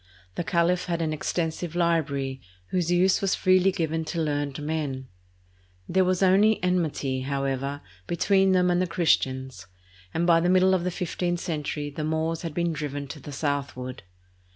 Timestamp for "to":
4.05-4.19, 13.09-13.19